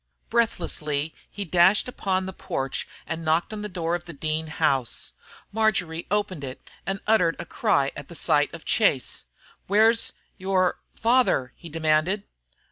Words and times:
Breathlessly 0.31 1.13
he 1.29 1.45
dashed 1.45 1.87
upon 1.87 2.25
the 2.25 2.33
porch 2.33 2.87
and 3.05 3.23
knocked 3.23 3.53
on 3.53 3.61
the 3.61 3.69
door 3.69 3.93
of 3.93 4.05
the 4.05 4.13
Dean 4.13 4.47
house. 4.47 5.11
Marjory 5.51 6.07
opened 6.09 6.43
it 6.43 6.71
and 6.87 7.01
uttered 7.05 7.35
a 7.37 7.45
cry 7.45 7.91
at 7.95 8.17
sight 8.17 8.51
of 8.51 8.65
Chase. 8.65 9.25
"Where's 9.67 10.13
your 10.39 10.79
father?" 10.95 11.53
he 11.55 11.69
demanded. 11.69 12.23